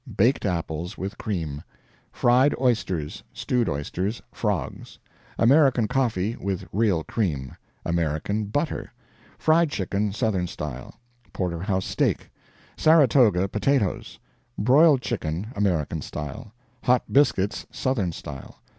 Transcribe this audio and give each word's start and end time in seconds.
Baked 0.17 0.47
apples, 0.47 0.97
with 0.97 1.19
cream 1.19 1.61
Fried 2.11 2.55
oysters; 2.59 3.21
stewed 3.31 3.69
oysters. 3.69 4.19
Frogs. 4.31 4.97
American 5.37 5.87
coffee, 5.87 6.35
with 6.37 6.67
real 6.73 7.03
cream. 7.03 7.55
American 7.85 8.45
butter. 8.45 8.91
Fried 9.37 9.69
chicken, 9.69 10.11
Southern 10.11 10.47
style. 10.47 10.95
Porter 11.33 11.59
house 11.59 11.85
steak. 11.85 12.31
Saratoga 12.75 13.47
potatoes. 13.47 14.17
Broiled 14.57 15.01
chicken, 15.03 15.49
American 15.55 16.01
style. 16.01 16.51
Hot 16.85 17.03
biscuits, 17.13 17.67
Southern 17.71 18.11
style. 18.11 18.57